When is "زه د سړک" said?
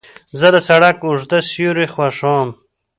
0.39-0.97